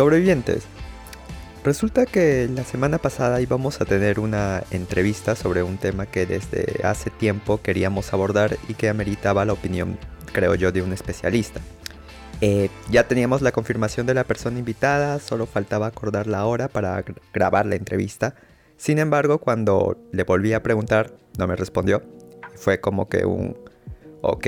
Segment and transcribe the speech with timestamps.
[0.00, 0.62] Sobrevivientes.
[1.62, 6.80] Resulta que la semana pasada íbamos a tener una entrevista sobre un tema que desde
[6.84, 9.98] hace tiempo queríamos abordar y que ameritaba la opinión,
[10.32, 11.60] creo yo, de un especialista.
[12.40, 17.04] Eh, ya teníamos la confirmación de la persona invitada, solo faltaba acordar la hora para
[17.34, 18.34] grabar la entrevista.
[18.78, 22.02] Sin embargo, cuando le volví a preguntar, no me respondió.
[22.54, 23.54] Fue como que un
[24.22, 24.46] ok,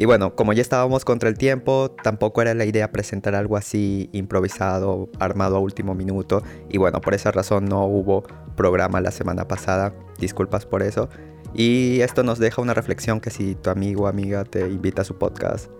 [0.00, 4.08] y bueno, como ya estábamos contra el tiempo, tampoco era la idea presentar algo así
[4.14, 6.42] improvisado, armado a último minuto.
[6.70, 8.24] Y bueno, por esa razón no hubo
[8.56, 9.92] programa la semana pasada.
[10.18, 11.10] Disculpas por eso.
[11.52, 15.04] Y esto nos deja una reflexión que si tu amigo o amiga te invita a
[15.04, 15.70] su podcast,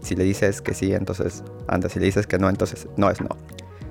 [0.00, 1.90] si le dices que sí, entonces anda.
[1.90, 3.36] Si le dices que no, entonces no es no.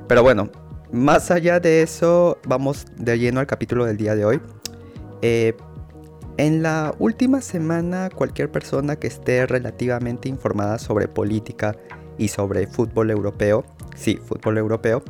[0.07, 0.49] Pero bueno,
[0.91, 4.41] más allá de eso, vamos de lleno al capítulo del día de hoy.
[5.21, 5.53] Eh,
[6.41, 11.75] en la última semana, cualquier persona que esté relativamente informada sobre política
[12.17, 13.63] y sobre fútbol europeo,
[13.95, 15.03] sí, fútbol europeo,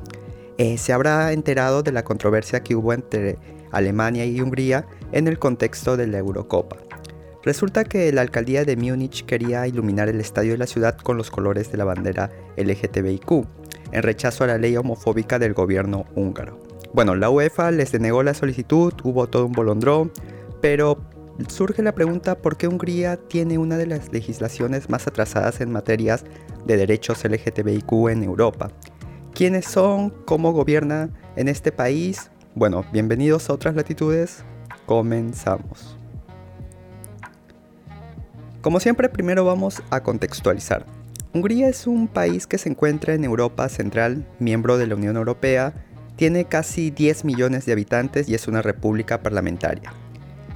[0.57, 3.37] eh, se habrá enterado de la controversia que hubo entre
[3.71, 6.75] Alemania y Hungría en el contexto de la Eurocopa.
[7.45, 11.31] Resulta que la alcaldía de Múnich quería iluminar el estadio de la ciudad con los
[11.31, 13.45] colores de la bandera LGTBIQ,
[13.93, 16.59] en rechazo a la ley homofóbica del gobierno húngaro.
[16.93, 20.11] Bueno, la UEFA les denegó la solicitud, hubo todo un bolondrón,
[20.61, 20.97] pero
[21.49, 26.23] surge la pregunta por qué Hungría tiene una de las legislaciones más atrasadas en materias
[26.65, 28.71] de derechos LGTBIQ en Europa.
[29.33, 30.09] ¿Quiénes son?
[30.25, 32.31] ¿Cómo gobierna en este país?
[32.53, 34.43] Bueno, bienvenidos a otras latitudes.
[34.85, 35.97] Comenzamos.
[38.61, 40.85] Como siempre, primero vamos a contextualizar.
[41.33, 45.73] Hungría es un país que se encuentra en Europa Central, miembro de la Unión Europea,
[46.17, 49.93] tiene casi 10 millones de habitantes y es una república parlamentaria.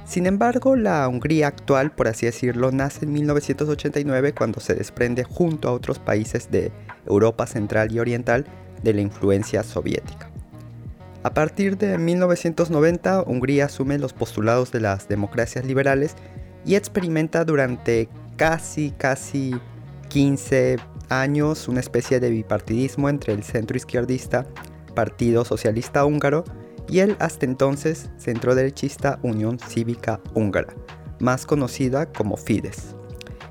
[0.06, 5.68] Sin embargo, la Hungría actual, por así decirlo, nace en 1989 cuando se desprende junto
[5.68, 6.70] a otros países de
[7.06, 8.46] Europa Central y Oriental
[8.84, 10.30] de la influencia soviética.
[11.24, 16.14] A partir de 1990, Hungría asume los postulados de las democracias liberales
[16.64, 19.56] y experimenta durante casi, casi
[20.08, 20.76] 15
[21.08, 24.46] años una especie de bipartidismo entre el centro izquierdista
[24.94, 26.44] Partido Socialista Húngaro
[26.88, 30.74] y el hasta entonces centro-derechista Unión Cívica Húngara,
[31.18, 32.94] más conocida como Fidesz.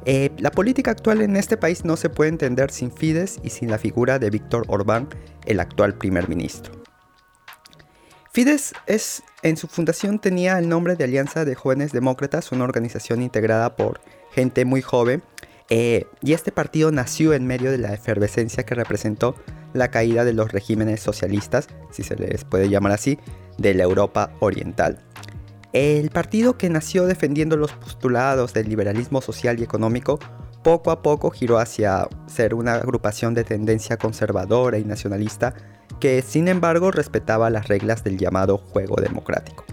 [0.06, 3.72] Eh, la política actual en este país no se puede entender sin Fidesz y sin
[3.72, 5.10] la figura de Víctor Orbán,
[5.46, 6.74] el actual primer ministro.
[8.32, 13.22] Fidesz es, en su fundación tenía el nombre de Alianza de Jóvenes Demócratas, una organización
[13.22, 15.24] integrada por gente muy joven,
[15.70, 19.36] eh, y este partido nació en medio de la efervescencia que representó
[19.76, 23.20] la caída de los regímenes socialistas, si se les puede llamar así,
[23.58, 25.00] de la Europa Oriental.
[25.74, 30.20] El partido que nació defendiendo los postulados del liberalismo social y económico
[30.64, 35.54] poco a poco giró hacia ser una agrupación de tendencia conservadora y nacionalista
[36.00, 39.66] que sin embargo respetaba las reglas del llamado juego democrático.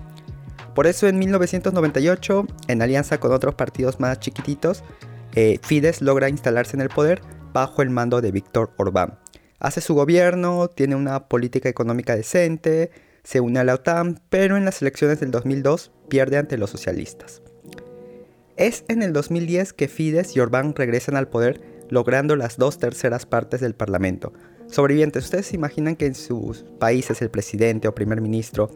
[0.75, 4.83] Por eso en 1998, en alianza con otros partidos más chiquititos,
[5.35, 9.19] eh, Fidesz logra instalarse en el poder bajo el mando de Víctor Orbán,
[9.63, 12.91] hace su gobierno, tiene una política económica decente,
[13.23, 17.43] se une a la OTAN, pero en las elecciones del 2002 pierde ante los socialistas.
[18.57, 23.25] Es en el 2010 que Fidesz y Orbán regresan al poder, logrando las dos terceras
[23.25, 24.33] partes del Parlamento.
[24.67, 28.69] Sobrevivientes, ¿ustedes se imaginan que en sus países el presidente o primer ministro,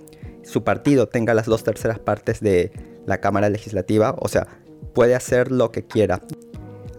[0.44, 2.70] su partido tenga las dos terceras partes de
[3.06, 4.14] la Cámara Legislativa?
[4.20, 4.46] O sea,
[4.94, 6.22] puede hacer lo que quiera.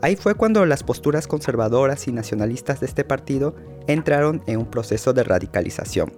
[0.01, 3.55] Ahí fue cuando las posturas conservadoras y nacionalistas de este partido
[3.87, 6.13] entraron en un proceso de radicalización.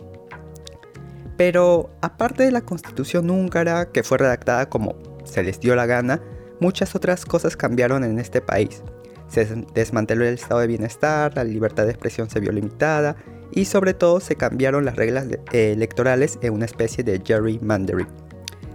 [1.37, 6.21] Pero aparte de la constitución húngara, que fue redactada como se les dio la gana,
[6.59, 8.83] muchas otras cosas cambiaron en este país.
[9.29, 13.15] Se desmanteló el estado de bienestar, la libertad de expresión se vio limitada
[13.51, 18.07] y sobre todo se cambiaron las reglas electorales en una especie de gerrymandering.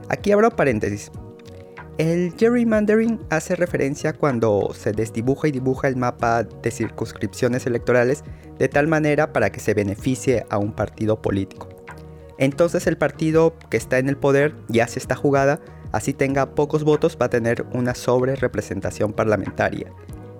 [0.08, 1.10] Aquí abro paréntesis.
[1.96, 8.24] El gerrymandering hace referencia cuando se desdibuja y dibuja el mapa de circunscripciones electorales
[8.58, 11.68] de tal manera para que se beneficie a un partido político.
[12.36, 15.60] Entonces el partido que está en el poder y hace esta jugada,
[15.92, 19.92] así tenga pocos votos, va a tener una sobre representación parlamentaria,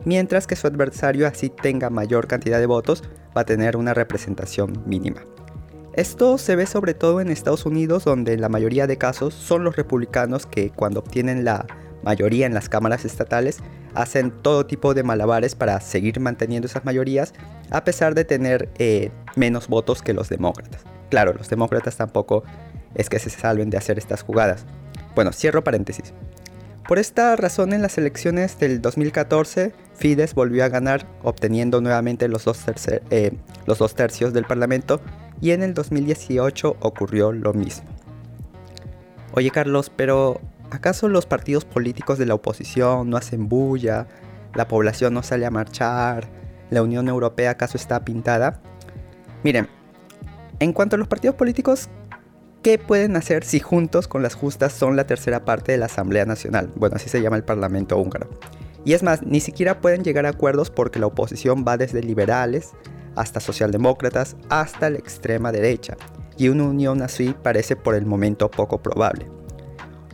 [0.05, 3.05] mientras que su adversario así tenga mayor cantidad de votos,
[3.37, 5.23] va a tener una representación mínima.
[5.97, 9.63] Esto se ve sobre todo en Estados Unidos, donde en la mayoría de casos son
[9.63, 11.67] los republicanos que cuando obtienen la
[12.03, 13.59] mayoría en las cámaras estatales
[13.95, 17.33] hacen todo tipo de malabares para seguir manteniendo esas mayorías
[17.71, 20.83] a pesar de tener eh, menos votos que los demócratas.
[21.11, 22.43] Claro, los demócratas tampoco
[22.97, 24.67] es que se salven de hacer estas jugadas.
[25.15, 26.13] Bueno, cierro paréntesis.
[26.89, 32.45] Por esta razón en las elecciones del 2014, Fidesz volvió a ganar, obteniendo nuevamente los
[32.45, 32.65] dos,
[33.11, 33.33] eh,
[33.65, 35.01] los dos tercios del Parlamento,
[35.41, 37.89] y en el 2018 ocurrió lo mismo.
[39.33, 40.41] Oye Carlos, pero
[40.71, 44.07] ¿acaso los partidos políticos de la oposición no hacen bulla?
[44.55, 46.29] ¿La población no sale a marchar?
[46.71, 48.61] ¿La Unión Europea acaso está pintada?
[49.43, 49.69] Miren,
[50.61, 51.89] en cuanto a los partidos políticos,
[52.65, 56.25] ¿Qué pueden hacer si juntos con las justas son la tercera parte de la Asamblea
[56.25, 56.73] Nacional?
[56.77, 58.31] Bueno, así se llama el Parlamento húngaro.
[58.87, 62.73] Y es más, ni siquiera pueden llegar a acuerdos porque la oposición va desde liberales
[63.17, 65.97] hasta socialdemócratas hasta la extrema derecha,
[66.37, 69.27] y una unión así parece por el momento poco probable.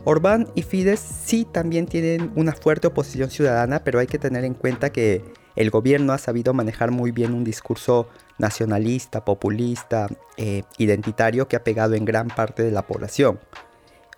[0.03, 4.55] Orbán y Fidesz sí también tienen una fuerte oposición ciudadana, pero hay que tener en
[4.55, 5.23] cuenta que
[5.55, 8.07] el gobierno ha sabido manejar muy bien un discurso
[8.39, 10.07] nacionalista, populista,
[10.37, 13.39] eh, identitario que ha pegado en gran parte de la población.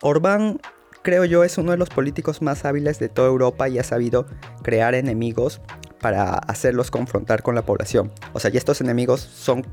[0.02, 0.60] Orbán,
[1.02, 4.26] creo yo, es uno de los políticos más hábiles de toda Europa y ha sabido
[4.62, 5.60] crear enemigos
[6.04, 8.12] para hacerlos confrontar con la población.
[8.34, 9.66] O sea, y estos enemigos son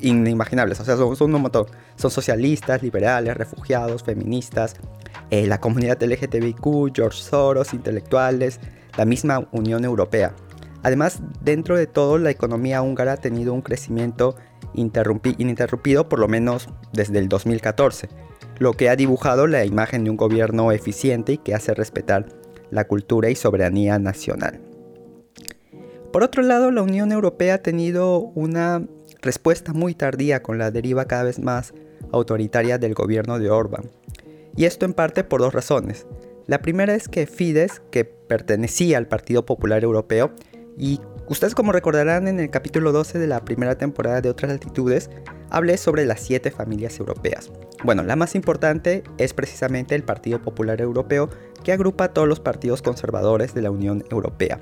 [0.00, 1.66] inimaginables, o sea, son, un montón.
[1.94, 4.74] Son socialistas, liberales, refugiados, feministas,
[5.30, 8.58] eh, la comunidad LGTBIQ, George Soros, intelectuales,
[8.96, 10.34] la misma Unión Europea.
[10.82, 14.34] Además, dentro de todo, la economía húngara ha tenido un crecimiento
[14.74, 18.08] ininterrumpido por lo menos desde el 2014,
[18.58, 22.26] lo que ha dibujado la imagen de un gobierno eficiente y que hace respetar
[22.70, 24.67] la cultura y soberanía nacional.
[26.12, 28.82] Por otro lado, la Unión Europea ha tenido una
[29.20, 31.74] respuesta muy tardía con la deriva cada vez más
[32.12, 33.90] autoritaria del gobierno de Orbán.
[34.56, 36.06] Y esto en parte por dos razones.
[36.46, 40.32] La primera es que Fidesz, que pertenecía al Partido Popular Europeo,
[40.78, 45.10] y ustedes como recordarán en el capítulo 12 de la primera temporada de Otras Latitudes,
[45.50, 47.50] hablé sobre las siete familias europeas.
[47.84, 51.28] Bueno, la más importante es precisamente el Partido Popular Europeo,
[51.62, 54.58] que agrupa a todos los partidos conservadores de la Unión Europea.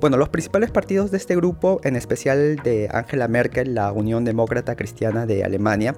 [0.00, 4.76] Bueno, los principales partidos de este grupo, en especial de Angela Merkel, la Unión Demócrata
[4.76, 5.96] Cristiana de Alemania,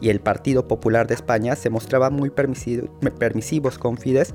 [0.00, 4.34] y el Partido Popular de España, se mostraban muy permisivos con Fidesz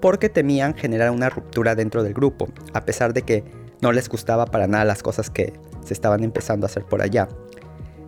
[0.00, 3.44] porque temían generar una ruptura dentro del grupo, a pesar de que
[3.80, 5.52] no les gustaba para nada las cosas que
[5.84, 7.28] se estaban empezando a hacer por allá.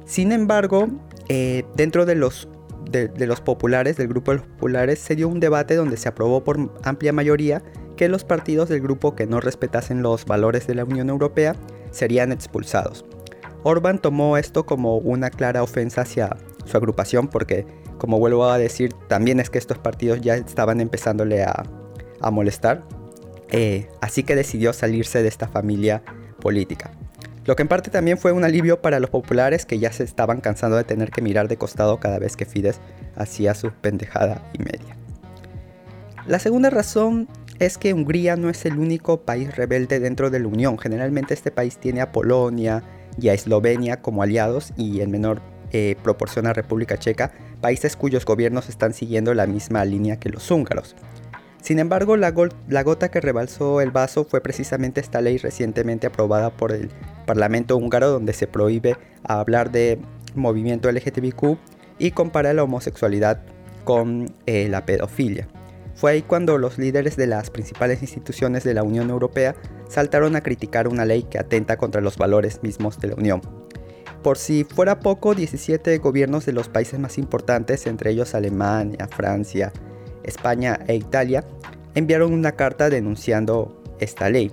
[0.05, 0.88] Sin embargo,
[1.29, 2.49] eh, dentro de los,
[2.90, 6.44] de, los populares, del grupo de los populares, se dio un debate donde se aprobó
[6.44, 7.62] por amplia mayoría
[7.96, 11.54] que los partidos del grupo que no respetasen los valores de la Unión Europea
[11.90, 13.04] serían expulsados.
[13.62, 17.66] Orban tomó esto como una clara ofensa hacia su agrupación porque,
[17.98, 21.64] como vuelvo a decir, también es que estos partidos ya estaban empezándole a,
[22.20, 22.82] a molestar
[23.52, 26.02] eh, así que decidió salirse de esta familia
[26.40, 26.92] política.
[27.46, 30.40] Lo que en parte también fue un alivio para los populares que ya se estaban
[30.40, 32.81] cansando de tener que mirar de costado cada vez que Fidesz
[33.16, 34.96] hacía su pendejada y media.
[36.26, 37.28] La segunda razón
[37.58, 40.78] es que Hungría no es el único país rebelde dentro de la Unión.
[40.78, 42.82] Generalmente este país tiene a Polonia
[43.20, 45.40] y a Eslovenia como aliados y en menor
[45.72, 50.50] eh, proporción a República Checa, países cuyos gobiernos están siguiendo la misma línea que los
[50.50, 50.96] húngaros.
[51.62, 56.73] Sin embargo, la, gota que rebalsó el vaso fue precisamente esta ley recientemente aprobada por
[56.73, 56.91] el
[57.27, 59.99] Parlamento húngaro donde se prohíbe hablar de
[60.35, 61.59] movimiento LGTBQ
[61.99, 63.43] y compara la homosexualidad
[63.85, 65.49] con eh, la pedofilia.
[65.95, 69.55] Fue ahí cuando los líderes de las principales instituciones de la Unión Europea
[69.89, 73.43] saltaron a criticar una ley que atenta contra los valores mismos de la Unión.
[74.23, 79.73] Por si fuera poco, 17 gobiernos de los países más importantes, entre ellos Alemania, Francia,
[80.25, 81.45] España e Italia
[81.95, 84.53] enviaron una carta denunciando esta ley.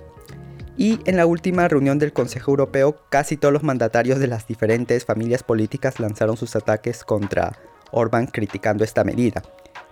[0.76, 5.04] Y en la última reunión del Consejo Europeo, casi todos los mandatarios de las diferentes
[5.04, 7.58] familias políticas lanzaron sus ataques contra
[7.90, 9.42] Orbán criticando esta medida.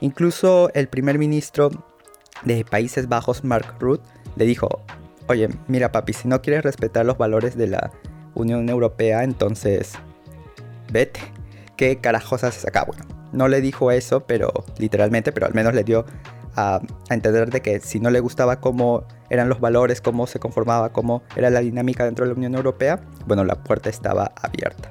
[0.01, 1.71] Incluso el primer ministro
[2.45, 4.05] de Países Bajos, Mark Rutte,
[4.37, 4.69] le dijo,
[5.27, 7.91] oye, mira papi, si no quieres respetar los valores de la
[8.35, 9.95] Unión Europea, entonces
[10.93, 11.21] vete.
[11.77, 12.85] ¿Qué carajos haces acá?
[12.85, 13.05] Bueno,
[13.37, 16.05] no le dijo eso, pero literalmente, pero al menos le dio
[16.57, 20.93] a, entender de que si no le gustaba cómo eran los valores, cómo se conformaba,
[20.93, 24.91] cómo era la dinámica dentro de la Unión Europea, bueno, la puerta estaba abierta.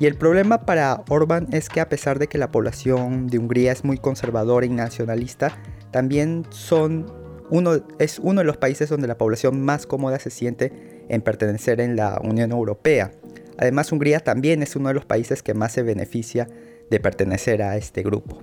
[0.00, 3.70] Y el problema para Orban es que a pesar de que la población de Hungría
[3.70, 5.56] es muy conservadora y nacionalista,
[5.92, 7.06] también son
[7.50, 11.80] uno, es uno de los países donde la población más cómoda se siente en pertenecer
[11.80, 13.12] en la Unión Europea.
[13.58, 16.48] Además, Hungría también es uno de los países que más se beneficia
[16.90, 18.40] de pertenecer a este grupo.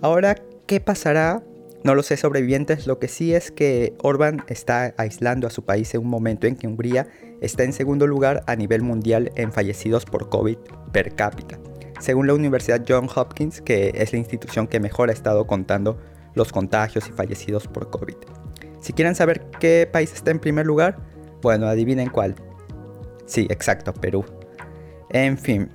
[0.00, 1.42] Ahora, ¿qué pasará?
[1.84, 5.94] No lo sé sobrevivientes, lo que sí es que Orban está aislando a su país
[5.94, 7.06] en un momento en que Hungría
[7.40, 10.58] está en segundo lugar a nivel mundial en fallecidos por COVID
[10.92, 11.58] per cápita,
[12.00, 15.98] según la Universidad Johns Hopkins, que es la institución que mejor ha estado contando
[16.34, 18.16] los contagios y fallecidos por COVID.
[18.80, 20.98] Si quieren saber qué país está en primer lugar,
[21.42, 22.34] bueno, adivinen cuál.
[23.26, 24.24] Sí, exacto, Perú.
[25.10, 25.70] En fin.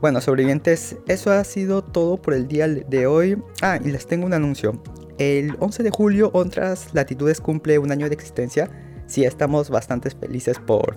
[0.00, 3.36] Bueno, sobrevivientes, eso ha sido todo por el día de hoy.
[3.60, 4.82] Ah, y les tengo un anuncio.
[5.18, 8.70] El 11 de julio, Otras Latitudes cumple un año de existencia.
[9.06, 10.96] Sí, estamos bastante felices por,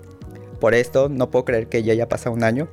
[0.58, 1.10] por esto.
[1.10, 2.70] No puedo creer que ya haya pasado un año.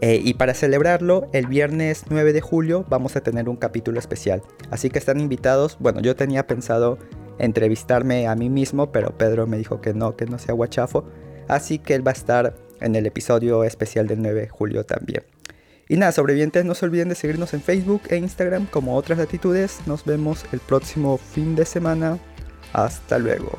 [0.00, 4.40] Eh, y para celebrarlo, el viernes 9 de julio vamos a tener un capítulo especial.
[4.70, 5.76] Así que están invitados.
[5.80, 6.96] Bueno, yo tenía pensado
[7.38, 11.04] entrevistarme a mí mismo, pero Pedro me dijo que no, que no sea guachafo.
[11.46, 15.24] Así que él va a estar en el episodio especial del 9 de julio también.
[15.88, 19.80] Y nada, sobrevivientes, no se olviden de seguirnos en Facebook e Instagram como otras latitudes.
[19.86, 22.18] Nos vemos el próximo fin de semana.
[22.72, 23.58] Hasta luego.